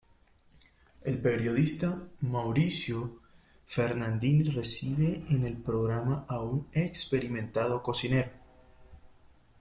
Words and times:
El 1.03 1.19
periodista 1.21 2.01
Mauricio 2.21 3.21
Fernandini 3.67 4.49
recibe 4.49 5.23
en 5.29 5.45
el 5.45 5.57
programa 5.57 6.25
a 6.27 6.41
un 6.41 6.69
experimentado 6.73 7.83
cocinero. 7.83 8.31